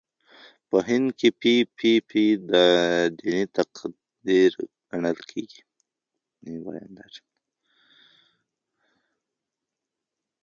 [0.69, 2.23] په هند کې پي پي پي
[3.19, 4.51] دیني تقدیر
[4.89, 5.61] ګڼل کېږي.